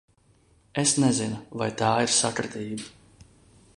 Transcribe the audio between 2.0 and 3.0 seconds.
ir sakritība.